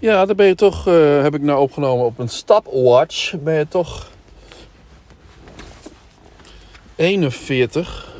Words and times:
Ja, 0.00 0.26
dan 0.26 0.36
ben 0.36 0.46
je 0.46 0.54
toch, 0.54 0.86
eh, 0.86 1.22
heb 1.22 1.34
ik 1.34 1.40
nou 1.40 1.60
opgenomen 1.60 2.04
op 2.04 2.18
een 2.18 2.28
stopwatch, 2.28 3.34
ben 3.38 3.54
je 3.54 3.68
toch 3.68 4.10
41 6.96 8.12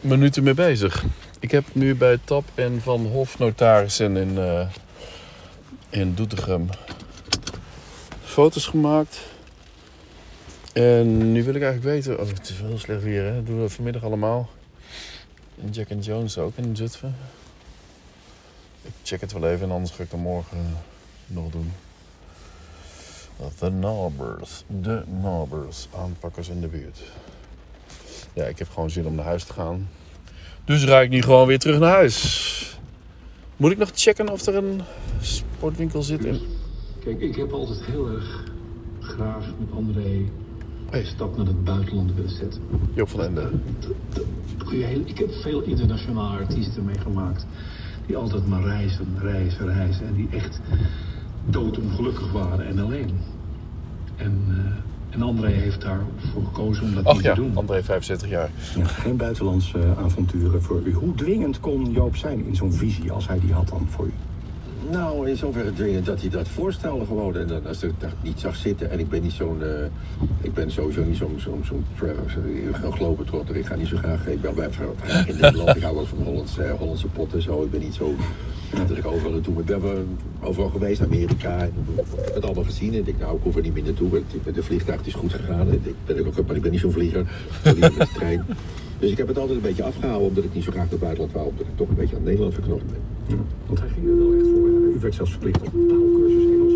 minuten 0.00 0.42
mee 0.42 0.54
bezig. 0.54 1.04
Ik 1.40 1.50
heb 1.50 1.64
nu 1.72 1.94
bij 1.94 2.18
Tap 2.24 2.44
en 2.54 2.80
Van 2.82 3.06
Hof 3.06 3.38
Notarissen 3.38 4.16
in, 4.16 4.38
eh, 4.38 4.68
in 5.90 6.14
Doetinchem 6.14 6.68
foto's 8.24 8.66
gemaakt. 8.66 9.20
En 10.72 11.32
nu 11.32 11.44
wil 11.44 11.54
ik 11.54 11.62
eigenlijk 11.62 11.94
weten, 11.94 12.20
oh 12.20 12.28
het 12.28 12.48
is 12.48 12.60
wel 12.60 12.68
heel 12.68 12.78
slecht 12.78 13.02
weer 13.02 13.24
hè, 13.24 13.34
dat 13.34 13.46
doen 13.46 13.62
we 13.62 13.68
vanmiddag 13.68 14.04
allemaal. 14.04 14.48
En 15.62 15.70
Jack 15.70 15.90
and 15.90 16.04
Jones 16.04 16.38
ook 16.38 16.56
in 16.56 16.76
Zutphen. 16.76 17.16
Check 19.08 19.20
het 19.20 19.32
wel 19.32 19.48
even 19.48 19.66
en 19.66 19.74
anders 19.74 19.92
ga 19.92 20.02
ik 20.02 20.10
het 20.10 20.20
morgen 20.20 20.58
nog 21.26 21.50
doen. 21.50 21.72
The 23.58 23.70
Nobbers. 23.70 24.64
De 24.82 25.02
Nobbers. 25.22 25.88
Aanpakkers 25.96 26.48
in 26.48 26.60
de 26.60 26.66
buurt. 26.66 27.02
Ja, 28.32 28.44
ik 28.44 28.58
heb 28.58 28.68
gewoon 28.68 28.90
zin 28.90 29.06
om 29.06 29.14
naar 29.14 29.24
huis 29.24 29.44
te 29.44 29.52
gaan. 29.52 29.88
Dus 30.64 30.84
rijd 30.84 31.04
ik 31.04 31.10
nu 31.10 31.22
gewoon 31.22 31.46
weer 31.46 31.58
terug 31.58 31.78
naar 31.78 31.90
huis. 31.90 32.78
Moet 33.56 33.70
ik 33.70 33.78
nog 33.78 33.90
checken 33.94 34.28
of 34.28 34.46
er 34.46 34.54
een 34.54 34.82
sportwinkel 35.20 36.02
zit 36.02 36.24
in... 36.24 36.40
Kijk, 37.04 37.20
ik 37.20 37.36
heb 37.36 37.52
altijd 37.52 37.84
heel 37.84 38.08
erg 38.08 38.44
graag 39.00 39.44
met 39.58 39.68
André 39.76 40.24
Hey. 40.90 41.00
een 41.00 41.06
stap 41.06 41.36
naar 41.36 41.46
het 41.46 41.64
buitenland 41.64 42.14
willen 42.14 42.30
zetten. 42.30 42.62
Joop 42.94 43.08
van 43.08 43.22
Ende. 43.22 43.50
Ik 45.04 45.18
heb 45.18 45.32
veel 45.32 45.62
internationale 45.62 46.38
artiesten 46.38 46.84
meegemaakt. 46.84 47.46
Die 48.08 48.16
altijd 48.16 48.46
maar 48.46 48.62
reizen, 48.62 49.06
reizen, 49.20 49.74
reizen. 49.74 50.06
En 50.06 50.14
die 50.14 50.28
echt 50.30 50.60
doodongelukkig 51.46 52.32
waren 52.32 52.66
en 52.66 52.78
alleen. 52.78 53.10
En, 54.16 54.44
eh, 54.48 55.14
en 55.14 55.22
André 55.22 55.48
heeft 55.48 55.80
daarvoor 55.80 56.44
gekozen 56.44 56.84
om 56.84 56.94
dat 56.94 57.04
Ach 57.04 57.14
niet 57.14 57.22
ja, 57.22 57.34
te 57.34 57.40
doen. 57.40 57.56
André 57.56 57.82
75 57.82 58.28
jaar. 58.28 58.50
Ja, 58.76 58.84
geen 58.84 59.16
buitenlandse 59.16 59.78
avonturen 60.04 60.62
voor 60.62 60.82
u. 60.84 60.92
Hoe 60.92 61.14
dwingend 61.14 61.60
kon 61.60 61.90
Joop 61.90 62.16
zijn 62.16 62.46
in 62.46 62.56
zo'n 62.56 62.72
visie 62.72 63.12
als 63.12 63.28
hij 63.28 63.40
die 63.40 63.52
had 63.52 63.68
dan 63.68 63.86
voor 63.88 64.06
u? 64.06 64.12
Nou, 64.90 65.28
in 65.28 65.36
zoverre 65.36 65.72
dwingend 65.72 66.06
dat 66.06 66.20
hij 66.20 66.30
dat 66.30 66.48
voorstelde 66.48 67.04
gewoon. 67.06 67.36
En 67.36 67.46
dan, 67.46 67.66
als 67.66 67.82
ik 67.82 67.92
niet 68.22 68.40
zag 68.40 68.56
zitten. 68.56 68.90
En 68.90 68.98
ik 68.98 69.08
ben 69.08 69.22
niet 69.22 69.32
zo'n... 69.32 69.62
eh, 69.62 69.68
ik 70.40 70.54
ben 70.54 70.70
sowieso 70.70 71.04
niet 71.04 71.16
zo'n 71.16 71.34
zo'n 71.36 71.62
zo'n 71.64 71.84
zo'n 72.82 72.92
globetrotter. 72.92 73.56
Ik 73.56 73.66
ga 73.66 73.74
niet 73.76 73.86
zo 73.86 73.96
graag... 73.96 74.26
Ik 74.28 74.40
ben 74.40 74.54
bij 74.54 74.68
in 75.26 75.36
Nederland. 75.40 75.76
Ik 75.76 75.82
hou 75.82 75.94
wel 75.94 76.06
van 76.06 76.18
Hollandse, 76.22 76.62
eh, 76.62 76.74
Hollandse 76.74 77.06
potten 77.06 77.42
zo. 77.42 77.62
Ik 77.62 77.70
ben 77.70 77.80
niet 77.80 77.94
zo... 77.94 78.14
Dat 78.88 78.96
ik 78.98 79.06
overal 79.06 79.32
naartoe 79.32 79.54
ben. 79.62 79.76
Ik 79.76 79.82
ben 79.82 80.06
overal 80.40 80.68
geweest, 80.68 81.02
Amerika. 81.02 81.62
Ik 81.62 81.72
heb 82.24 82.34
het 82.34 82.44
allemaal 82.44 82.64
gezien. 82.64 82.92
En 82.92 82.98
ik 82.98 83.04
denk, 83.04 83.18
nou, 83.18 83.36
ik 83.36 83.42
hoef 83.42 83.56
er 83.56 83.62
niet 83.62 83.74
meer 83.74 83.82
naartoe. 83.84 84.16
ik- 84.44 84.54
De 84.54 84.62
vliegtuig 84.62 85.06
is 85.06 85.14
goed 85.14 85.32
gegaan. 85.32 85.72
Ik 85.72 85.94
ben 86.06 86.26
ook, 86.26 86.46
maar 86.46 86.56
ik 86.56 86.62
ben 86.62 86.70
niet 86.70 86.80
zo'n 86.80 86.92
vlieger. 86.92 87.26
Met 87.64 87.76
de 87.80 88.06
trein. 88.14 88.44
Dus 88.98 89.10
ik 89.10 89.16
heb 89.16 89.28
het 89.28 89.38
altijd 89.38 89.56
een 89.56 89.62
beetje 89.62 89.82
afgehouden. 89.84 90.28
Omdat 90.28 90.44
ik 90.44 90.54
niet 90.54 90.64
zo 90.64 90.70
graag 90.70 90.82
naar 90.82 90.90
het 90.92 91.00
buitenland 91.00 91.32
wou. 91.32 91.46
Omdat 91.48 91.66
ik 91.66 91.76
toch 91.76 91.88
een 91.88 91.94
beetje 91.94 92.16
aan 92.16 92.22
Nederland 92.22 92.54
verknocht 92.54 92.86
ben. 92.86 92.96
Ja, 93.26 93.80
hij 93.80 93.88
ging 93.88 94.06
U 94.98 95.00
werd 95.00 95.14
zelfs 95.14 95.30
verplicht 95.30 95.60
op 95.60 95.74
een 95.74 95.88
taalkursus 95.88 96.44
Engels. 96.52 96.72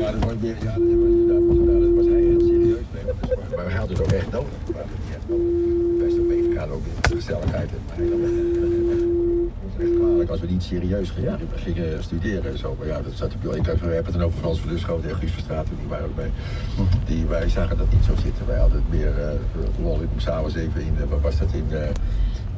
Ja, 0.00 0.10
dat 0.12 0.24
was, 0.24 0.34
weer- 0.40 0.62
ja, 0.68 0.72
dat 0.72 0.98
was 1.02 1.12
inderdaad 1.18 1.44
was, 1.48 1.56
gedaan. 1.58 1.80
Daar 1.80 1.94
was 1.94 2.06
hij 2.06 2.20
heel 2.30 2.40
serieus 2.40 2.86
mee. 2.94 3.04
Maar, 3.04 3.14
dat 3.20 3.38
is 3.48 3.56
maar 3.56 3.64
hij 3.64 3.78
had 3.82 3.88
het 3.88 4.00
ook 4.00 4.12
echt 4.20 4.30
nodig. 4.30 4.54
We 4.66 4.72
hadden 4.80 4.96
het 5.00 5.14
echt 5.16 5.28
nodig. 5.28 5.46
Best 6.02 6.16
ook 6.74 6.84
in 6.90 6.94
de 7.08 7.14
gezelligheid. 7.14 7.70
Hij 7.70 8.04
het 8.04 8.10
was 9.64 9.84
echt 9.84 9.94
kwalijk 9.98 10.30
als 10.30 10.40
we 10.40 10.46
niet 10.46 10.62
serieus 10.62 11.10
gingen, 11.10 11.38
gingen 11.54 12.02
studeren 12.02 12.50
en 12.52 12.58
zo. 12.58 12.76
Maar 12.78 12.86
ja, 12.86 13.00
dat 13.02 13.12
zat 13.14 13.34
op 13.34 13.54
Ik 13.54 13.66
heb 13.66 14.04
het 14.04 14.12
dan 14.12 14.22
over 14.22 14.38
Frans 14.38 14.60
Verluschoten 14.60 15.10
en 15.10 15.16
Guus 15.16 15.32
Verstraeten, 15.32 15.76
die 15.80 15.88
waren 15.88 16.06
ook 16.06 16.16
bij. 16.16 16.30
Die, 17.06 17.26
wij 17.26 17.48
zagen 17.48 17.76
dat 17.76 17.92
niet 17.92 18.04
zo 18.04 18.12
zitten. 18.22 18.46
Wij 18.46 18.58
hadden 18.58 18.82
het 18.82 18.98
meer 18.98 19.12
uh, 19.18 19.84
lol. 19.84 19.98
Moest 20.12 20.26
s'avonds 20.26 20.54
even 20.54 20.80
in, 20.80 20.94
uh, 21.00 21.10
waar 21.10 21.20
was 21.20 21.38
dat 21.38 21.52
in... 21.52 21.66
Uh, 21.70 21.78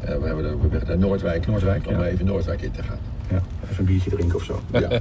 we 0.00 0.26
hebben 0.26 0.44
er, 0.44 0.56
we 0.60 0.68
hebben 0.70 0.88
naar 0.88 0.98
Noordwijk, 0.98 1.46
Noordwijk, 1.46 1.86
om 1.86 2.00
ja. 2.00 2.06
even 2.06 2.24
Noordwijk 2.24 2.62
in 2.62 2.70
te 2.70 2.82
gaan. 2.82 2.98
Ja, 3.30 3.42
even 3.62 3.78
een 3.78 3.84
biertje 3.84 4.10
drinken 4.10 4.36
of 4.36 4.44
zo. 4.44 4.60
Ja. 4.72 4.80
Ja. 4.80 5.00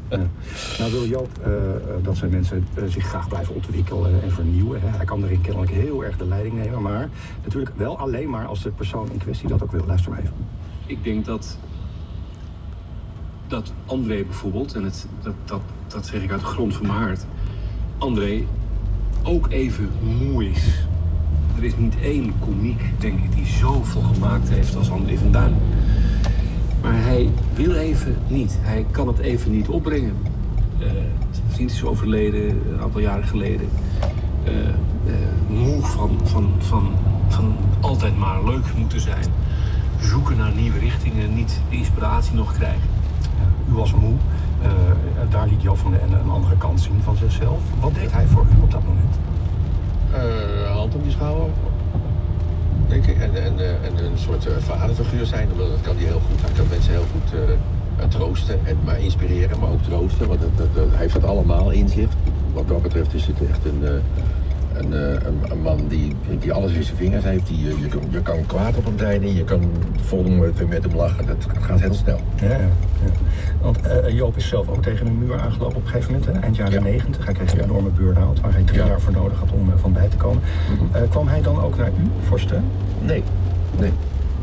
Nou 0.80 0.92
wil 0.92 1.06
Joop 1.06 1.30
eh, 1.44 1.76
eh, 1.76 1.82
dat 2.02 2.18
zijn 2.18 2.32
mensen 2.32 2.68
eh, 2.74 2.84
zich 2.88 3.06
graag 3.06 3.28
blijven 3.28 3.56
ontwikkelen 3.56 4.22
en 4.24 4.32
vernieuwen. 4.32 4.82
Hè. 4.82 4.88
Hij 4.88 5.06
kan 5.06 5.24
erin 5.24 5.42
kennelijk 5.42 5.72
heel 5.72 6.04
erg 6.04 6.18
de 6.18 6.26
leiding 6.26 6.56
nemen, 6.56 6.82
maar 6.82 7.10
natuurlijk 7.44 7.72
wel 7.76 7.98
alleen 7.98 8.30
maar 8.30 8.46
als 8.46 8.62
de 8.64 8.70
persoon 8.70 9.12
in 9.12 9.18
kwestie 9.18 9.48
dat 9.48 9.64
ook 9.64 9.72
wil. 9.72 9.86
Luister 9.86 10.12
maar 10.12 10.20
even. 10.20 10.34
Ik 10.86 11.04
denk 11.04 11.26
dat, 11.26 11.58
dat 13.48 13.74
André 13.86 14.24
bijvoorbeeld, 14.24 14.74
en 14.74 14.84
het, 14.84 15.08
dat, 15.22 15.34
dat, 15.46 15.62
dat 15.88 16.06
zeg 16.06 16.22
ik 16.22 16.32
uit 16.32 16.40
de 16.40 16.46
grond 16.46 16.76
van 16.76 16.88
mijn 16.88 17.00
hart, 17.00 17.26
André 17.98 18.44
ook 19.24 19.50
even 19.50 19.90
moe 20.02 20.50
is. 20.50 20.84
Er 21.58 21.64
is 21.64 21.78
niet 21.78 21.96
één 22.02 22.34
komiek, 22.40 22.82
denk 22.98 23.24
ik, 23.24 23.36
die 23.36 23.46
zoveel 23.46 24.02
gemaakt 24.02 24.50
heeft 24.50 24.76
als 24.76 24.92
André 24.92 25.18
van 25.18 25.32
Duin. 25.32 25.56
Maar 26.82 27.04
hij 27.04 27.30
wil 27.54 27.74
even 27.74 28.16
niet. 28.28 28.58
Hij 28.62 28.86
kan 28.92 29.08
het 29.08 29.20
even 29.20 29.52
niet 29.52 29.68
opbrengen. 29.68 30.16
Eh, 30.80 30.88
zijn 31.32 31.50
vriend 31.50 31.72
is 31.72 31.84
overleden 31.84 32.50
een 32.50 32.82
aantal 32.82 33.02
jaren 33.02 33.28
geleden. 33.28 33.70
Eh, 34.44 34.68
eh, 34.68 34.74
moe 35.48 35.82
van, 35.82 36.20
van, 36.24 36.52
van, 36.58 36.92
van 37.28 37.56
altijd 37.80 38.18
maar 38.18 38.44
leuk 38.44 38.66
moeten 38.78 39.02
zijn. 39.02 39.26
Zoeken 40.00 40.38
naar 40.38 40.52
nieuwe 40.56 40.80
richtingen, 40.80 41.36
niet 41.36 41.62
de 41.70 41.76
inspiratie 41.76 42.36
nog 42.36 42.54
krijgen. 42.54 42.90
U 43.70 43.74
was 43.74 43.94
moe. 43.94 44.16
Eh, 44.62 44.70
daar 45.30 45.48
liet 45.48 45.62
Joop 45.62 45.78
van 45.78 45.92
den 45.92 46.02
Ende 46.02 46.16
een 46.18 46.30
andere 46.30 46.58
kant 46.58 46.82
zien 46.82 47.02
van 47.04 47.16
zichzelf. 47.16 47.60
Wat 47.80 47.94
deed 47.94 48.12
hij 48.12 48.26
voor 48.28 48.46
u 48.58 48.62
op 48.62 48.72
dat 48.72 48.82
moment? 48.84 49.16
Uh, 50.14 50.76
hand 50.76 50.96
om 50.96 51.04
je 51.04 51.12
schouder. 51.12 51.48
Ik. 52.92 53.08
En, 53.08 53.44
en, 53.44 53.60
en 53.60 54.06
een 54.06 54.18
soort 54.18 54.48
uh, 54.48 54.52
vaderfiguur 54.58 55.26
zijn. 55.26 55.48
Dat 55.58 55.82
kan 55.82 55.96
hij 55.96 56.06
heel 56.06 56.22
goed. 56.30 56.42
Hij 56.42 56.52
kan 56.56 56.66
mensen 56.70 56.92
heel 56.92 57.06
goed 57.12 57.34
uh, 57.34 58.06
troosten. 58.08 58.60
En 58.66 58.78
maar 58.86 59.00
inspireren, 59.00 59.60
maar 59.60 59.70
ook 59.70 59.84
troosten. 59.84 60.28
Want 60.28 60.40
het, 60.42 60.52
hij 60.76 61.00
heeft 61.00 61.14
dat 61.14 61.24
allemaal 61.24 61.72
in 61.72 61.90
zich. 61.90 62.10
Wat 62.54 62.68
dat 62.68 62.82
betreft 62.82 63.14
is 63.14 63.26
het 63.26 63.50
echt 63.50 63.66
een, 63.66 64.02
een, 64.80 64.92
een, 65.28 65.52
een, 65.52 65.62
man 65.62 65.88
die, 65.88 66.16
die 66.40 66.54
alles 66.54 66.72
in 66.72 66.84
zijn 66.84 66.98
vingers 66.98 67.24
heeft. 67.24 67.48
Die, 67.48 67.66
je, 67.66 67.88
kan, 67.88 68.02
je 68.10 68.22
kan 68.22 68.46
kwaad 68.46 68.78
op 68.78 68.86
hem 68.86 68.98
zijn 68.98 69.22
en 69.22 69.36
je 69.36 69.44
kan 69.44 69.72
vol 69.96 70.24
met, 70.24 70.70
met 70.70 70.84
hem 70.84 70.96
lachen. 70.96 71.26
Dat 71.26 71.48
gaat 71.60 71.80
heel 71.80 71.94
snel. 71.94 72.20
Ja, 72.42 72.50
ja. 72.50 72.58
ja. 72.58 73.12
Want 73.62 73.80
uh, 73.86 74.10
Joop 74.10 74.38
is 74.38 74.48
zelf 74.48 74.70
ook 74.70 74.84
tegen 74.84 75.08
een 75.08 75.18
muur 75.18 75.40
aangelopen 75.40 75.78
op 75.78 75.84
een 75.84 75.90
gegeven 75.90 76.12
moment, 76.12 76.32
hè? 76.34 76.40
eind 76.40 76.56
jaren 76.56 76.74
ja. 76.74 76.80
90. 76.80 77.26
Hij 77.26 77.34
kreeg 77.34 77.54
een 77.54 77.64
enorme 77.64 77.90
burn-out 77.90 78.40
waar 78.40 78.54
hij 78.54 78.64
drie 78.64 78.80
ja. 78.80 78.88
jaar 78.88 79.02
voor 79.02 79.14
nodig 79.14 79.40
had 79.40 79.52
om 79.52 79.70
uh, 79.70 79.74
van 79.76 79.94
bij 79.94 80.08
te 80.08 80.18
komen. 80.18 80.42
Mm 80.70 80.78
-hmm. 80.78 81.04
uh, 81.04 81.10
kwam 81.10 81.28
hij 81.28 81.42
dan 81.42 81.62
ook 81.62 81.78
naar 81.78 81.88
u 81.88 82.28
voor 82.28 82.40
steun? 82.40 82.64
Nee, 83.02 83.24
nee. 83.80 83.92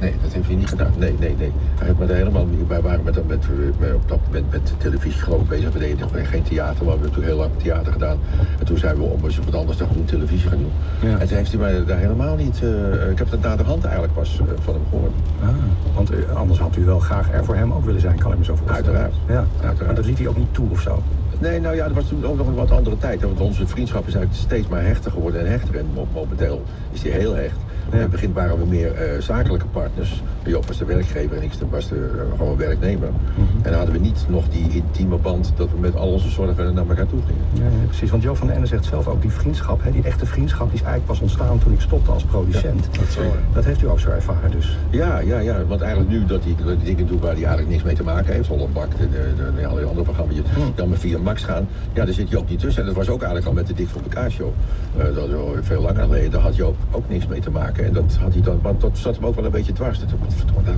Nee, 0.01 0.15
dat 0.23 0.33
heeft 0.33 0.47
hij 0.47 0.57
niet 0.57 0.69
gedaan. 0.69 0.93
Nee, 0.99 1.15
nee, 1.19 1.35
nee. 1.39 1.53
Hij 1.79 1.87
heeft 1.87 1.99
met 1.99 2.09
helemaal, 2.09 2.47
wij 2.69 2.81
waren 2.81 3.05
met, 3.05 3.15
met, 3.29 3.47
met, 3.79 3.95
op 3.95 4.09
dat 4.09 4.19
moment 4.27 4.51
met 4.51 4.75
televisie 4.79 5.21
geloof 5.21 5.41
ik 5.41 5.49
bezig. 5.49 5.73
We 5.73 5.79
deden 5.79 6.27
geen 6.27 6.43
theater, 6.43 6.85
maar 6.85 6.95
we 6.95 7.01
hebben 7.01 7.11
toen 7.11 7.25
heel 7.25 7.37
lang 7.37 7.51
theater 7.57 7.93
gedaan. 7.93 8.19
En 8.59 8.67
toen 8.67 8.79
zijn 8.79 8.97
we 8.97 9.03
om 9.03 9.25
eens 9.25 9.39
wat 9.39 9.55
anders 9.55 9.77
te 9.77 9.85
doen, 9.95 10.05
televisie 10.05 10.49
gaan 10.49 10.59
doen. 10.59 10.73
Ja. 11.11 11.19
En 11.19 11.29
toen 11.29 11.37
heeft 11.37 11.51
hij 11.51 11.61
mij 11.61 11.85
daar 11.85 11.99
helemaal 11.99 12.37
niet... 12.37 12.61
Uh, 12.63 13.11
ik 13.11 13.19
heb 13.19 13.31
dat 13.31 13.41
na 13.41 13.57
de 13.57 13.63
hand 13.63 13.85
eigenlijk 13.85 14.15
pas 14.15 14.41
uh, 14.43 14.47
van 14.61 14.75
hem 14.75 14.83
gehoord. 14.91 15.13
Ah, 15.43 15.49
want 15.95 16.13
uh, 16.13 16.37
anders 16.37 16.59
had 16.59 16.77
u 16.77 16.85
wel 16.85 16.99
graag 16.99 17.33
er 17.33 17.45
voor 17.45 17.57
hem 17.57 17.73
ook 17.73 17.85
willen 17.85 18.01
zijn, 18.01 18.19
kan 18.19 18.33
ik 18.33 18.39
me 18.39 18.45
zo 18.45 18.57
voorstellen. 18.57 18.85
Uiteraard. 18.85 19.15
Ja, 19.29 19.35
Uiteraard. 19.55 19.87
maar 19.87 19.95
dat 19.95 20.07
liet 20.07 20.19
hij 20.19 20.27
ook 20.27 20.37
niet 20.37 20.55
toe 20.55 20.71
of 20.71 20.81
zo? 20.81 21.03
Nee, 21.39 21.61
nou 21.61 21.77
ja, 21.77 21.87
dat 21.87 21.95
was 21.95 22.09
toen 22.09 22.25
ook 22.25 22.37
nog 22.37 22.47
een 22.47 22.55
wat 22.55 22.71
andere 22.71 22.99
tijd. 22.99 23.23
Want 23.23 23.41
onze 23.41 23.67
vriendschap 23.67 24.07
is 24.07 24.15
eigenlijk 24.15 24.45
steeds 24.45 24.69
maar 24.69 24.83
hechter 24.83 25.11
geworden 25.11 25.41
en 25.41 25.51
hechter. 25.51 25.77
En 25.77 25.87
momenteel 26.13 26.63
is 26.93 27.03
die 27.03 27.13
heel 27.13 27.35
hecht. 27.35 27.57
Ja. 27.91 27.95
In 27.95 28.01
het 28.01 28.11
begin 28.11 28.33
waren 28.33 28.59
we 28.59 28.67
meer 28.67 29.15
uh, 29.15 29.21
zakelijke 29.21 29.67
partners. 29.67 30.23
Joop 30.45 30.67
was 30.67 30.79
de 30.79 30.85
werkgever 30.85 31.37
en 31.37 31.43
ik 31.43 31.53
was 31.71 31.89
de, 31.89 31.95
uh, 31.95 32.39
gewoon 32.39 32.57
werknemer. 32.57 33.09
Mm 33.09 33.17
-hmm. 33.35 33.47
En 33.57 33.71
dan 33.71 33.75
hadden 33.75 33.95
we 33.95 34.01
niet 34.01 34.25
nog 34.29 34.49
die 34.49 34.71
intieme 34.71 35.17
band 35.17 35.53
dat 35.57 35.71
we 35.71 35.79
met 35.79 35.97
al 35.97 36.09
onze 36.09 36.29
zorgen 36.29 36.75
naar 36.75 36.89
elkaar 36.89 37.07
toe 37.07 37.21
gingen. 37.27 37.45
Ja, 37.53 37.79
ja, 37.81 37.87
precies. 37.87 38.11
Want 38.11 38.23
Joop 38.23 38.37
van 38.37 38.47
den 38.47 38.57
Ende 38.57 38.69
zegt 38.69 38.85
zelf 38.85 39.07
ook, 39.07 39.23
die 39.23 39.31
vriendschap, 39.31 39.83
hè, 39.83 39.91
die 39.91 40.03
echte 40.03 40.27
vriendschap, 40.27 40.67
die 40.71 40.79
is 40.79 40.85
eigenlijk 40.85 41.07
pas 41.07 41.21
ontstaan 41.21 41.59
toen 41.59 41.73
ik 41.73 41.81
stopte 41.81 42.11
als 42.11 42.25
producent. 42.25 42.89
Ja, 42.93 42.99
dat, 42.99 43.09
zo, 43.09 43.21
dat, 43.55 43.65
heeft 43.65 43.83
u 43.83 43.89
ook 43.89 44.01
zo 44.01 44.11
ervaren 44.11 44.51
dus? 44.51 44.79
Ja, 44.91 45.19
ja, 45.19 45.39
ja. 45.39 45.65
Want 45.67 45.81
eigenlijk 45.81 46.11
nu 46.11 46.25
dat 46.25 46.45
hij 46.45 46.55
die 46.55 46.77
dingen 46.85 47.07
doet 47.07 47.21
waar 47.21 47.33
hij 47.33 47.41
eigenlijk 47.41 47.71
niks 47.71 47.83
mee 47.83 47.95
te 47.95 48.03
maken 48.03 48.33
heeft, 48.33 48.49
Holland 48.49 48.73
Bak, 48.73 48.99
de, 48.99 49.09
de, 49.57 49.67
alle 49.67 49.85
andere 49.85 50.03
programma's, 50.03 50.35
die 50.35 50.45
mm. 50.57 50.73
dan 50.75 50.89
maar 50.89 50.99
via 50.99 51.19
Max 51.19 51.45
gaan, 51.45 51.69
ja, 51.93 52.05
daar 52.05 52.15
zit 52.15 52.31
Joop 52.31 52.49
niet 52.49 52.59
tussen. 52.59 52.81
En 52.81 52.87
dat 52.89 52.97
was 52.97 53.09
ook 53.09 53.23
eigenlijk 53.23 53.47
al 53.47 53.53
met 53.53 53.67
de 53.67 53.75
Dik 53.75 53.89
voor 53.89 54.03
elkaar 54.03 54.31
show. 54.31 54.53
Uh, 54.97 55.05
dat 55.15 55.29
veel 55.63 55.83
langer 55.83 56.03
geleden, 56.03 56.31
daar 56.31 56.41
had 56.41 56.57
Joop 56.57 56.77
ook 56.91 57.09
niks 57.09 57.27
mee 57.27 57.41
te 57.41 57.51
maken. 57.51 57.76
Maken. 57.77 57.97
En 57.97 58.03
dat 58.07 58.17
had 58.21 58.33
hij 58.33 58.43
dan, 58.43 58.59
want 58.63 58.81
dat 58.81 58.99
zat 58.99 59.15
hem 59.15 59.25
ook 59.27 59.35
wel 59.35 59.45
een 59.45 59.51
beetje 59.51 59.73
dwars. 59.73 59.99
Dat, 59.99 60.09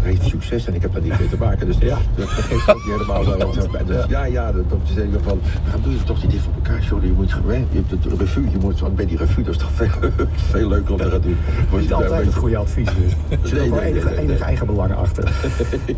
heeft 0.02 0.24
succes 0.24 0.66
en 0.66 0.74
ik 0.74 0.82
heb 0.82 0.92
daar 0.92 1.02
niet 1.02 1.18
mee 1.18 1.28
te 1.28 1.36
maken. 1.38 1.66
Dus 1.66 1.76
Ja. 1.78 1.96
dat 2.16 2.28
geeft 2.28 2.68
ook 2.70 2.76
niet 2.76 2.84
helemaal 2.92 3.24
wel 3.24 3.38
wat 3.38 3.70
bij. 3.70 3.84
Dus 3.84 4.04
ja, 4.08 4.24
ja, 4.24 4.52
dat, 4.52 4.70
dat 4.70 4.78
is 4.84 4.96
in 4.96 5.04
ieder 5.04 5.20
geval, 5.20 5.38
waarom 5.64 5.82
doe 5.82 5.92
je 5.92 6.02
toch 6.04 6.22
niet 6.22 6.30
dit 6.30 6.40
voor 6.40 6.52
elkaar, 6.54 6.82
Jordi? 6.82 7.06
Je 7.06 7.12
moet 7.12 7.32
gewoon, 7.32 7.66
je 7.70 7.82
hebt 7.86 8.02
de 8.02 8.16
revue, 8.18 8.50
je 8.50 8.56
moet, 8.60 8.80
want 8.80 8.96
bij 8.96 9.06
die 9.06 9.16
revue, 9.16 9.44
dat 9.44 9.54
is 9.54 9.60
toch 9.60 9.70
veel, 9.72 9.88
veel 10.50 10.68
leuker 10.68 10.92
om 10.92 10.98
te 10.98 11.10
gaan 11.10 11.20
doen. 11.20 11.36
Niet 11.80 11.92
altijd 11.92 12.24
het 12.24 12.34
goede 12.34 12.56
advies 12.56 12.86
dus. 12.86 13.12
Er 13.42 13.48
zit 13.48 13.58
Nee, 13.58 13.70
nee, 13.70 13.80
enige, 13.80 14.06
nee, 14.06 14.14
nee, 14.16 14.24
enige 14.24 14.44
eigen 14.44 14.66
belang 14.66 14.92
achter. 14.94 15.24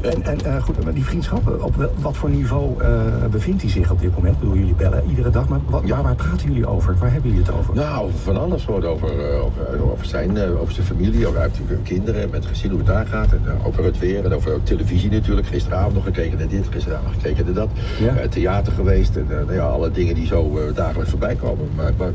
En, 0.01 0.23
en 0.23 0.41
eh, 0.45 0.63
goed, 0.63 0.85
maar 0.85 0.95
die 0.95 1.05
vriendschappen, 1.05 1.63
op 1.63 1.77
wel- 1.77 1.93
wat 1.99 2.17
voor 2.17 2.31
niveau 2.31 2.83
eh, 2.83 2.91
bevindt 3.31 3.63
hij 3.63 3.71
zich 3.71 3.91
op 3.91 4.01
dit 4.01 4.15
moment? 4.15 4.35
Ik 4.35 4.41
bedoel, 4.41 4.57
jullie 4.57 4.75
bellen 4.75 5.03
iedere 5.09 5.31
dag, 5.31 5.49
maar 5.49 5.61
wat, 5.69 5.83
Ja. 5.85 5.95
waar, 5.95 6.03
waar 6.03 6.15
praten 6.15 6.47
jullie 6.49 6.67
over? 6.67 6.97
Waar 6.99 7.13
hebben 7.13 7.31
jullie 7.31 7.45
het 7.47 7.55
over? 7.55 7.75
Nou, 7.75 8.11
van 8.23 8.37
alles 8.37 8.65
hoor. 8.65 8.85
Over, 8.85 9.09
eh, 9.33 9.45
over, 9.45 9.91
over, 9.93 10.07
zijn, 10.07 10.39
over 10.59 10.73
zijn 10.75 10.87
familie, 10.95 11.27
hij 11.27 11.43
heeft 11.43 11.59
natuurlijk 11.59 11.85
kinderen, 11.85 12.31
met 12.31 12.43
het 12.43 12.53
gezin 12.53 12.71
hoe 12.71 12.79
het 12.79 12.87
daar 12.87 13.07
gaat. 13.07 13.33
En 13.33 13.43
eh, 13.47 13.67
over 13.67 13.85
het 13.85 13.99
weer 13.99 14.25
en 14.25 14.33
over 14.33 14.63
televisie 14.63 15.11
natuurlijk. 15.11 15.47
Gisteravond 15.47 15.95
nog 15.95 16.05
gekeken 16.05 16.39
naar 16.39 16.49
dit, 16.49 16.67
gisteravond 16.71 17.05
nog 17.13 17.23
gekeken 17.23 17.45
naar 17.45 17.55
dat. 17.55 17.69
Ja. 18.01 18.17
Eh, 18.17 18.29
theater 18.29 18.73
geweest 18.73 19.17
en 19.17 19.27
eh, 19.31 19.37
nou 19.37 19.53
ja, 19.53 19.67
alle 19.67 19.91
dingen 19.91 20.15
die 20.15 20.27
zo 20.27 20.73
dagelijks 20.75 21.11
voorbij 21.11 21.35
komen. 21.35 21.69
Maar, 21.77 21.93
maar 21.99 22.11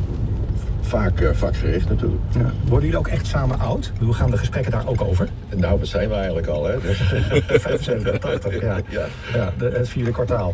vaak 0.86 1.20
eh, 1.20 1.30
vakgericht 1.34 1.90
natuurlijk. 1.90 2.22
Ja. 2.34 2.52
Worden 2.64 2.86
jullie 2.86 2.98
ook 2.98 3.08
echt 3.08 3.26
samen 3.26 3.60
oud? 3.60 3.92
Bedoel, 4.00 4.14
gaan 4.14 4.32
de 4.32 4.38
gesprekken 4.38 4.72
daar 4.72 4.88
ook 4.88 5.02
over? 5.02 5.30
Nou, 5.56 5.80
dat 5.80 5.88
zijn 5.88 6.10
we 6.10 6.16
eigenlijk 6.16 6.48
al, 6.48 6.66
hè. 6.66 6.82
Dus, 6.82 6.98
75, 6.98 8.18
80, 8.18 8.62
ja. 8.62 8.76
Ja. 8.90 9.06
ja 9.34 9.54
de, 9.58 9.70
het 9.70 9.90
vierde 9.90 10.12
kwartaal. 10.12 10.54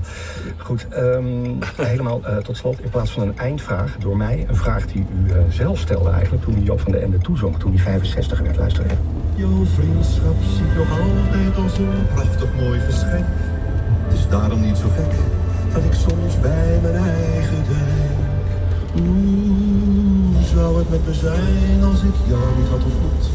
Goed, 0.58 0.88
ehm, 0.90 1.50
helemaal 1.76 2.22
eh, 2.26 2.38
tot 2.38 2.58
slot, 2.58 2.82
in 2.82 2.90
plaats 2.90 3.12
van 3.12 3.28
een 3.28 3.38
eindvraag 3.38 3.98
door 4.00 4.18
mij, 4.18 4.46
een 4.48 4.56
vraag 4.56 4.88
die 4.88 5.06
u 5.26 5.32
eh, 5.32 5.38
zelf 5.50 5.80
stelde 5.80 6.10
eigenlijk 6.10 6.44
toen 6.44 6.58
u 6.58 6.62
Job 6.64 6.80
van 6.80 6.92
de 6.92 6.98
Ende 6.98 7.18
toezong, 7.18 7.60
toen 7.60 7.74
hij 7.74 7.82
65 7.82 8.40
werd. 8.40 8.58
Luister 8.58 8.84
even. 8.84 8.98
Jouw 9.36 9.66
vriendschap 9.66 10.36
ziet 10.56 10.76
nog 10.76 11.00
altijd 11.00 11.64
als 11.64 11.78
een 11.78 12.08
prachtig 12.14 12.54
mooi 12.60 12.80
verschijnt. 12.80 13.26
Het 14.08 14.14
is 14.14 14.28
daarom 14.30 14.62
niet 14.62 14.78
zo 14.78 14.88
gek 14.90 15.16
dat 15.74 15.84
ik 15.84 15.94
soms 15.94 16.40
bij 16.40 16.80
mijn 16.82 16.96
eigen 16.96 17.64
denk. 17.68 18.02
Zou 20.56 20.78
het 20.78 20.90
met 20.90 21.06
me 21.06 21.14
zijn 21.14 21.84
als 21.84 22.02
ik 22.02 22.16
jou 22.28 22.42
niet 22.58 22.70
had 22.70 22.84
ontmoet? 22.84 23.26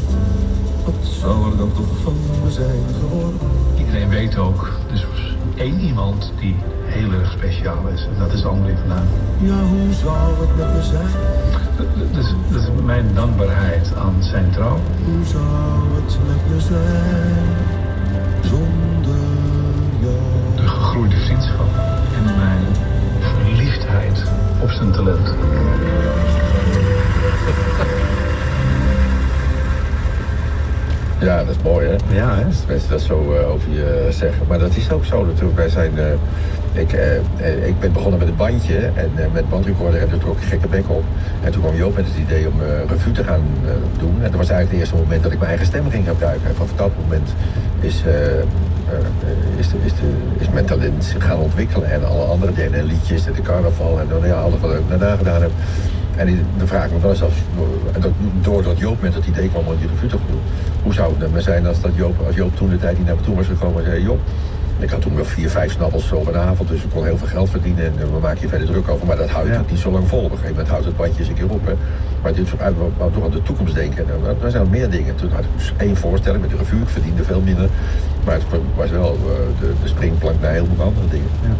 Wat 0.85 1.05
zou 1.21 1.51
er 1.51 1.57
dan 1.57 1.71
toch 1.73 1.97
van 2.03 2.13
me 2.43 2.51
zijn 2.51 2.83
geworden? 2.99 3.39
Iedereen 3.77 4.09
weet 4.09 4.37
ook, 4.37 4.69
er 4.87 4.93
is 4.93 5.05
één 5.55 5.79
iemand 5.79 6.31
die 6.39 6.55
heel 6.85 7.11
erg 7.11 7.31
speciaal 7.31 7.87
is. 7.93 8.01
En 8.01 8.19
dat 8.19 8.33
is 8.33 8.45
André 8.45 8.75
Duin. 8.87 9.07
Ja, 9.39 9.59
hoe 9.63 9.93
zou 9.93 10.39
het 10.39 10.57
met 10.57 10.73
me 10.73 10.83
zijn? 10.83 11.07
Dat 11.77 12.23
is, 12.23 12.33
dat 12.51 12.61
is 12.61 12.67
mijn 12.83 13.05
dankbaarheid 13.13 13.95
aan 13.95 14.15
zijn 14.19 14.51
trouw. 14.51 14.79
Hoe 15.05 15.25
zou 15.25 15.43
het 15.95 16.17
met 16.27 16.55
me 16.55 16.61
zijn 16.61 17.45
zonder 18.41 19.25
jou? 19.99 20.55
De 20.55 20.67
gegroeide 20.67 21.15
vriendschap. 21.15 21.69
En 22.15 22.23
mijn 22.23 22.65
verliefdheid 23.19 24.23
op 24.61 24.69
zijn 24.69 24.91
talent. 24.91 25.35
Ja, 31.19 31.43
dat 31.43 31.55
is 31.55 31.61
mooi, 31.63 31.87
hè? 31.87 31.95
Ja, 32.15 32.35
hè? 32.35 32.43
Mensen 32.67 32.89
dat 32.89 33.01
zo 33.01 33.33
eh, 33.33 33.49
over 33.49 33.69
je 33.69 34.07
zeggen. 34.09 34.47
Maar 34.47 34.59
dat 34.59 34.75
is 34.75 34.91
ook 34.91 35.05
zo 35.05 35.25
natuurlijk. 35.25 35.57
Wij 35.57 35.69
zijn, 35.69 35.97
eh, 35.97 36.05
ik, 36.77 36.93
eh, 36.93 37.15
eh, 37.15 37.67
ik 37.67 37.79
ben 37.79 37.91
begonnen 37.91 38.19
met 38.19 38.27
een 38.27 38.35
bandje 38.35 38.77
en 38.77 39.11
eh, 39.15 39.25
met 39.33 39.49
bandrecorder 39.49 40.01
en 40.01 40.09
toen 40.09 40.19
trok 40.19 40.37
ik 40.37 40.43
gekke 40.43 40.67
bek 40.67 40.89
op. 40.89 41.03
En 41.43 41.51
toen 41.51 41.61
kwam 41.61 41.75
Joop 41.75 41.95
met 41.95 42.05
het 42.05 42.17
idee 42.17 42.47
om 42.47 42.61
eh 42.61 42.89
revue 42.89 43.11
te 43.11 43.23
gaan 43.23 43.43
eh, 43.65 43.71
doen. 43.99 44.15
En 44.15 44.31
dat 44.31 44.39
was 44.39 44.49
eigenlijk 44.49 44.69
het 44.69 44.79
eerste 44.79 44.95
moment 44.95 45.23
dat 45.23 45.31
ik 45.31 45.37
mijn 45.37 45.49
eigen 45.49 45.67
stem 45.67 45.89
ging 45.89 46.07
gebruiken. 46.07 46.47
En 46.47 46.55
vanaf 46.55 46.73
dat 46.75 46.91
moment 47.01 47.29
is, 47.79 48.03
eh, 48.05 48.39
eh, 48.39 48.43
is, 49.57 49.69
de, 49.69 49.77
is, 49.83 49.93
de, 49.93 50.09
is 50.37 50.49
mijn 50.49 50.65
talent 50.65 51.03
zich 51.05 51.25
gaan 51.25 51.39
ontwikkelen. 51.39 51.91
En 51.91 52.07
alle 52.07 52.23
andere 52.23 52.53
dingen, 52.53 52.73
en 52.73 52.85
liedjes 52.85 53.25
en 53.25 53.33
de 53.33 53.41
carnaval 53.41 53.99
en 53.99 54.07
nou 54.07 54.27
ja, 54.27 54.39
alles 54.39 54.59
wat 54.59 54.71
ik 54.71 54.89
daarna 54.89 55.15
gedaan 55.15 55.41
heb. 55.41 55.51
En 56.17 56.25
die- 56.25 56.41
dan 56.57 56.67
vraag 56.67 56.89
me 56.91 56.99
wel 56.99 57.09
eens 57.11 57.23
af, 57.23 57.33
dat, 57.99 58.11
doordat 58.41 58.77
Joop 58.79 59.01
met 59.01 59.13
het 59.13 59.25
idee 59.27 59.49
kwam 59.49 59.65
om 59.67 59.73
die 59.79 59.87
revue 59.87 60.09
te 60.09 60.17
doen, 60.29 60.39
hoe 60.83 60.93
zou 60.93 61.13
het 61.17 61.31
me 61.33 61.41
zijn 61.41 61.67
als, 61.67 61.81
dat 61.81 61.91
Joop, 61.95 62.15
als 62.25 62.35
Joop 62.35 62.55
toen 62.55 62.69
de 62.69 62.77
tijd 62.77 62.95
die 62.95 63.05
naar 63.05 63.15
me 63.15 63.21
toe 63.21 63.35
was 63.35 63.45
gekomen 63.47 63.83
en 63.83 63.89
zei, 63.91 64.03
Joop, 64.03 64.19
ik 64.79 64.89
had 64.89 65.01
toen 65.01 65.15
wel 65.15 65.25
vier, 65.25 65.49
vijf 65.49 65.71
snabbels 65.71 66.11
op 66.11 66.27
een 66.27 66.35
avond, 66.37 66.69
dus 66.69 66.83
ik 66.83 66.89
kon 66.93 67.03
heel 67.05 67.17
veel 67.17 67.27
geld 67.27 67.49
verdienen 67.49 67.85
en 67.85 67.93
eh, 67.97 68.03
we 68.13 68.19
maken 68.21 68.41
je 68.41 68.47
verder 68.47 68.67
druk 68.67 68.89
over, 68.89 69.07
maar 69.07 69.17
dat 69.17 69.29
houdt 69.29 69.49
Ja. 69.49 69.63
niet 69.69 69.79
zo 69.79 69.91
lang 69.91 70.07
vol. 70.07 70.17
Op 70.19 70.23
een 70.25 70.29
gegeven 70.31 70.49
moment 70.51 70.69
houdt 70.69 70.85
het 70.85 70.97
bandje 70.97 71.19
eens 71.19 71.27
een 71.27 71.35
keer 71.35 71.49
op. 71.49 71.65
Hè. 71.65 71.73
Maar 72.21 72.33
dit 72.33 72.47
soort 72.47 72.61
uit, 72.61 72.75
we 72.77 73.05
toch 73.13 73.23
aan 73.23 73.31
de 73.31 73.41
toekomst 73.41 73.73
denken. 73.75 73.97
En 73.97 74.05
dan, 74.23 74.35
dan 74.41 74.51
zijn 74.51 74.63
er 74.63 74.69
meer 74.69 74.89
dingen. 74.89 75.15
Toen 75.15 75.29
had 75.31 75.39
ik 75.43 75.49
dus 75.55 75.73
één 75.77 75.97
voorstelling 75.97 76.41
met 76.41 76.49
de 76.51 76.57
revue, 76.57 76.81
ik 76.81 76.87
verdiende 76.89 77.23
veel 77.23 77.41
minder. 77.41 77.69
Maar 78.25 78.33
het 78.33 78.43
was 78.75 78.89
wel 78.89 79.17
eh, 79.25 79.59
de, 79.59 79.73
de 79.81 79.87
springplank 79.87 80.41
naar 80.41 80.51
heel 80.51 80.67
veel 80.75 80.85
andere 80.85 81.07
dingen. 81.07 81.29
Ja. 81.41 81.55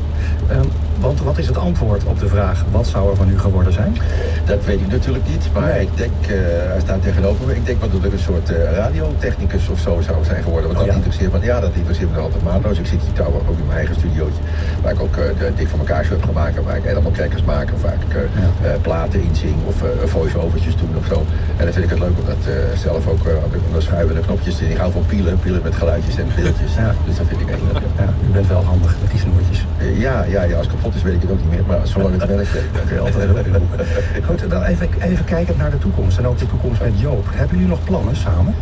Ehm, 0.56 0.68
want 1.00 1.20
wat 1.22 1.38
is 1.38 1.48
het 1.48 1.58
antwoord 1.58 2.04
op 2.04 2.20
de 2.20 2.28
vraag, 2.28 2.64
wat 2.72 2.88
zou 2.88 3.10
er 3.10 3.16
van 3.16 3.30
u 3.30 3.40
geworden 3.40 3.74
zijn? 3.74 3.98
Dat 4.46 4.66
weet 4.66 4.80
ik 4.80 4.88
natuurlijk 4.88 5.28
niet, 5.28 5.50
maar 5.54 5.64
Nee. 5.72 5.82
ik 5.82 5.90
denk, 5.96 6.12
eh, 6.22 6.28
hij 6.72 6.80
staat 6.80 7.02
tegenover 7.02 7.46
me. 7.48 7.56
Ik 7.56 7.66
denk 7.66 7.80
dat 7.82 7.90
ik 8.04 8.12
een 8.14 8.20
soort 8.20 8.50
eh, 8.50 8.72
radiotechnicus 8.76 9.68
of 9.70 9.80
zo 9.80 10.02
zou 10.02 10.24
zijn 10.26 10.44
geworden. 10.44 10.68
Want 10.68 10.80
Oh, 10.80 10.86
dat 10.86 10.94
ja? 10.96 11.00
interesseert 11.02 11.32
me, 11.34 11.46
ja, 11.46 11.60
dat 11.60 11.72
interesseert 11.74 12.12
me 12.12 12.18
altijd 12.20 12.44
maatloos. 12.44 12.80
Ik 12.80 12.86
zit 12.86 13.02
hier 13.02 13.14
trouwens 13.14 13.48
ook 13.50 13.58
in 13.58 13.66
mijn 13.66 13.78
eigen 13.78 13.96
studiootje, 13.96 14.42
waar 14.82 14.92
ik 14.94 15.00
ook 15.02 15.16
de 15.16 15.52
dik 15.56 15.68
van 15.68 15.80
elkaar 15.80 16.06
heb 16.10 16.24
gemaakt. 16.24 16.58
en 16.58 16.64
Waar 16.64 16.78
ik 16.78 16.84
helemaal 16.84 17.12
crackers 17.12 17.44
maak, 17.44 17.68
of 17.74 17.82
waar 17.82 17.94
ik 18.08 18.16
eh, 18.16 18.72
platen 18.82 19.22
inzing 19.24 19.56
of 19.66 19.76
voice-overtjes 20.06 20.76
doen 20.78 20.94
of 20.98 21.06
zo. 21.06 21.26
En 21.58 21.64
dan 21.66 21.74
vind 21.74 21.86
ik 21.86 21.90
het 21.90 22.00
leuk 22.00 22.18
om 22.22 22.26
dat 22.26 22.44
zelf 22.78 23.08
ook 23.08 23.24
de 23.24 23.82
schuiven 23.82 24.16
en 24.16 24.22
de 24.22 24.28
knopjes 24.28 24.56
te 24.58 24.70
Ik 24.70 24.78
hou 24.78 24.92
van 24.92 25.06
pielen, 25.06 25.40
pielen 25.40 25.62
met 25.64 25.76
geluidjes 25.76 26.18
en 26.18 26.28
beeldjes. 26.36 26.74
Ja. 26.76 26.94
Dus 27.06 27.18
dat 27.18 27.26
vind 27.28 27.42
ik 27.42 27.48
heel 27.48 27.66
leuk. 27.74 27.82
Ja, 27.98 28.10
u 28.30 28.32
bent 28.32 28.48
wel 28.48 28.64
handig 28.64 28.96
met 29.02 29.12
die 29.12 29.20
snoertjes. 29.20 29.66
Ja, 30.06 30.24
ja, 30.24 30.44
ja, 30.44 30.58
als 30.58 30.68
is 30.96 31.02
weet 31.02 31.14
ik 31.14 31.22
het 31.22 31.32
ook 31.32 31.40
niet 31.40 31.50
meer, 31.50 31.64
maar 31.68 31.88
zolang 31.88 32.22
het 32.22 32.26
werkt, 32.26 32.54
Dat 32.74 32.86
kun 32.86 32.96
je 32.96 33.02
altijd 33.02 33.30
heel 33.46 34.24
goed 34.26 34.50
dan 34.50 34.64
even, 34.64 34.90
even 35.02 35.26
kijken 35.26 35.58
naar 35.58 35.72
de 35.72 35.78
toekomst 35.78 36.18
en 36.18 36.28
ook 36.28 36.38
de 36.38 36.48
toekomst 36.48 36.82
met 36.82 37.00
Joop. 37.00 37.26
Hebben 37.32 37.56
jullie 37.58 37.72
nog 37.72 37.84
plannen 37.84 38.16
samen? 38.16 38.54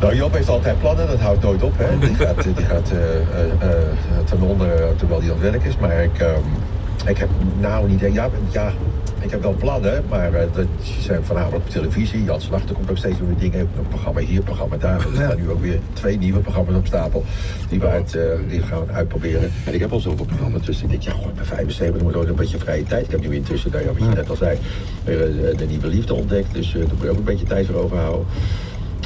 Nou, 0.00 0.16
Job 0.16 0.32
heeft 0.32 0.48
altijd 0.48 0.78
plannen, 0.78 1.06
dat 1.06 1.20
houdt 1.20 1.42
nooit 1.42 1.62
op. 1.62 1.72
Hè. 1.76 1.98
Die 1.98 2.14
gaat, 2.14 2.42
die 2.42 2.64
gaat 2.64 2.90
eh, 2.90 2.98
eh, 2.98 3.70
eh, 3.70 4.24
ten 4.24 4.40
onder 4.40 4.96
terwijl 4.96 5.20
hij 5.20 5.30
aan 5.30 5.40
het 5.40 5.50
werk 5.50 5.64
is. 5.64 5.76
Maar 5.76 6.02
ik, 6.02 6.18
ehm, 6.18 6.40
ik 7.06 7.18
heb 7.18 7.28
nou 7.58 7.88
niet... 7.88 8.00
Ja, 8.00 8.28
ja, 8.50 8.72
ik 9.24 9.30
heb 9.30 9.42
wel 9.42 9.54
plannen, 9.58 10.04
maar 10.08 10.34
eh, 10.34 10.46
dat 10.54 10.66
zijn 11.00 11.24
voornamelijk 11.24 11.64
op 11.64 11.70
televisie. 11.70 12.24
Jan 12.24 12.40
Slachter 12.40 12.74
komt 12.74 12.90
ook 12.90 12.96
steeds 12.96 13.18
weer 13.18 13.36
dingen. 13.38 13.60
Een 13.60 13.88
programma 13.88 14.20
hier, 14.20 14.36
een 14.36 14.44
programma 14.44 14.76
daar. 14.76 14.94
Er 14.94 15.06
staan 15.14 15.36
nu 15.36 15.50
ook 15.50 15.60
weer 15.60 15.78
twee 15.92 16.18
nieuwe 16.18 16.40
programma's 16.40 16.76
op 16.76 16.86
stapel. 16.86 17.24
Die 17.68 17.80
we, 17.80 17.86
uit, 17.86 18.14
eh, 18.14 18.22
die 18.48 18.62
gaan 18.62 18.86
we 18.86 18.92
uitproberen. 18.92 19.50
En 19.64 19.74
ik 19.74 19.80
heb 19.80 19.92
al 19.92 20.00
zoveel 20.00 20.24
programma's, 20.24 20.66
dus 20.66 20.82
ik 20.82 20.90
denk, 20.90 21.02
ja, 21.02 21.12
goh, 21.12 21.28
ik 21.28 21.34
ben 21.34 21.46
75, 21.46 22.02
moet 22.02 22.14
ook 22.14 22.28
een 22.28 22.34
beetje 22.34 22.58
vrije 22.58 22.82
tijd. 22.82 23.04
Ik 23.04 23.10
heb 23.10 23.20
nu 23.20 23.34
intussen, 23.34 23.70
nou 23.70 23.84
ja, 23.84 23.92
wat 23.92 23.98
je 23.98 24.14
net 24.14 24.30
al 24.30 24.36
zei, 24.36 24.58
weer 25.04 25.48
eh, 25.48 25.56
de 25.56 25.66
nieuwe 25.66 25.86
liefde 25.86 26.14
ontdekt. 26.14 26.54
Dus 26.54 26.72
daar 26.72 26.82
moet 26.82 27.02
je 27.02 27.10
ook 27.10 27.18
een 27.18 27.24
beetje 27.24 27.46
tijd 27.46 27.66
voor 27.66 27.74
overhouden. 27.74 28.26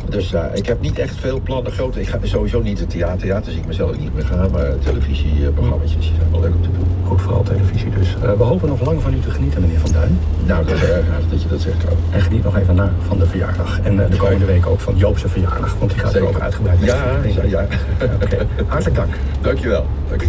Dus 0.09 0.35
ik 0.55 0.67
heb 0.67 0.81
niet 0.81 0.99
echt 0.99 1.17
veel 1.17 1.41
plannen 1.41 1.73
groot. 1.73 1.97
Ik 1.97 2.09
ga 2.09 2.19
sowieso 2.23 2.61
niet 2.61 2.79
het 2.79 2.91
theater. 2.91 3.19
Theater 3.19 3.53
zie 3.53 3.61
ik 3.61 3.67
mezelf 3.67 3.99
niet 3.99 4.15
meer 4.15 4.25
gaan. 4.25 4.51
Maar 4.51 4.79
televisieprogramma's 4.79 5.97
zijn 6.01 6.31
wel 6.31 6.41
leuk 6.41 6.55
om 6.55 6.63
te 6.63 6.69
doen. 6.73 6.88
Vooral 7.29 7.47
televisie 7.47 7.91
dus. 7.91 8.17
Eh, 8.23 8.33
we 8.33 8.43
hopen 8.43 8.69
nog 8.69 8.81
lang 8.81 9.03
van 9.03 9.15
u 9.15 9.21
te 9.21 9.31
genieten, 9.31 9.61
meneer 9.61 9.81
Van 9.81 9.93
Duin. 9.93 10.19
Nou, 10.47 10.65
dat 10.65 10.75
is 10.75 10.83
erg 10.83 11.11
aardig 11.13 11.29
dat 11.31 11.43
je 11.43 11.49
dat 11.49 11.61
zegt. 11.61 11.77
Carlo. 11.77 11.97
En 12.11 12.21
geniet 12.21 12.45
nog 12.45 12.57
even 12.57 12.75
na 12.75 12.93
van 13.07 13.19
de 13.19 13.27
verjaardag. 13.27 13.81
En 13.81 14.05
eh, 14.05 14.11
de 14.11 14.17
komende 14.17 14.45
week 14.45 14.67
ook 14.67 14.81
van 14.81 14.97
Joopse 14.97 15.29
verjaardag, 15.29 15.75
want 15.79 15.91
die 15.91 16.01
gaat 16.01 16.15
er 16.15 16.29
ook 16.29 16.41
uitgebreid 16.41 16.79
Ja, 16.81 16.97
ja, 17.45 17.67
hartelijk 18.67 18.97
dank. 18.97 19.15
Dankjewel. 19.41 19.87
Dank 20.09 20.23
je. 20.23 20.29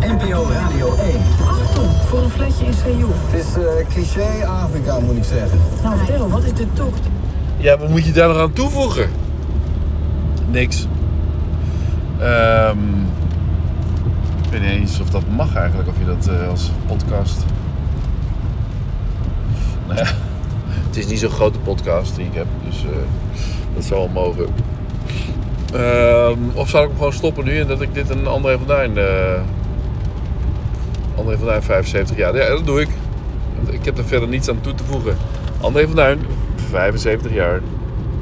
NPO 0.00 0.46
Radio 0.52 0.94
1. 0.94 1.16
Achtung, 1.46 1.90
voor 2.06 2.22
een 2.22 2.30
flesje 2.30 2.64
in 2.64 2.74
Sejoe. 2.74 3.10
Het 3.12 3.46
is 3.46 3.54
eh, 3.54 3.86
cliché 3.88 4.46
Afrika, 4.46 4.98
moet 4.98 5.16
ik 5.16 5.24
zeggen. 5.24 5.58
Nou 5.82 5.96
vertel, 5.96 6.28
wat 6.28 6.44
is 6.44 6.52
de 6.52 6.66
tocht? 6.72 7.00
Ja, 7.56 7.78
wat 7.78 7.88
moet 7.88 8.04
je 8.04 8.12
daar 8.12 8.28
nog 8.28 8.38
aan 8.38 8.52
toevoegen? 8.52 9.08
Niks. 10.50 10.86
Ehm, 12.18 12.76
ik 14.50 14.54
weet 14.54 14.62
niet 14.62 14.80
eens 14.80 15.00
of 15.00 15.10
dat 15.10 15.22
mag 15.36 15.54
eigenlijk, 15.54 15.88
of 15.88 15.98
je 15.98 16.04
dat 16.04 16.26
eh, 16.26 16.48
als 16.48 16.70
podcast. 16.86 17.44
Nou 19.86 19.98
ja, 19.98 20.06
het 20.86 20.96
is 20.96 21.06
niet 21.06 21.18
zo'n 21.18 21.30
grote 21.30 21.58
podcast 21.58 22.16
die 22.16 22.26
ik 22.26 22.34
heb, 22.34 22.46
dus 22.64 22.84
eh, 22.84 22.90
dat 23.74 23.84
zal 23.84 23.98
wel 23.98 24.08
mogen. 24.08 24.46
Ehm, 25.72 26.38
of 26.54 26.68
zal 26.68 26.82
ik 26.82 26.88
hem 26.88 26.96
gewoon 26.96 27.12
stoppen 27.12 27.44
nu 27.44 27.60
en 27.60 27.66
dat 27.66 27.80
ik 27.80 27.94
dit 27.94 28.10
een 28.10 28.26
André 28.26 28.58
van 28.58 28.66
Duin. 28.66 28.98
eh 28.98 29.40
André 31.16 31.36
van 31.36 31.46
Duin 31.46 31.62
75 31.62 32.16
jaar. 32.16 32.36
Ja, 32.36 32.48
dat 32.48 32.66
doe 32.66 32.80
ik. 32.80 32.88
Ik 33.70 33.84
heb 33.84 33.98
er 33.98 34.04
verder 34.04 34.28
niets 34.28 34.48
aan 34.48 34.60
toe 34.60 34.74
te 34.74 34.84
voegen. 34.84 35.16
André 35.60 35.86
van 35.86 35.96
Duin, 35.96 36.18
75 36.70 37.32
jaar. 37.32 37.60